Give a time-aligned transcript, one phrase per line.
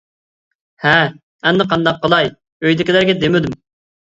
[0.85, 0.93] ھە،
[1.49, 2.31] ئەمدى قانداق قىلاي؟
[2.65, 3.57] ئۆيدىكىلەرگە دېمىدىم.